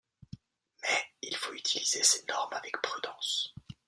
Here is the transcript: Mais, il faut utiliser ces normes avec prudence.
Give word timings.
Mais, 0.81 0.87
il 1.21 1.35
faut 1.37 1.53
utiliser 1.53 2.01
ces 2.01 2.25
normes 2.25 2.53
avec 2.55 2.81
prudence. 2.81 3.53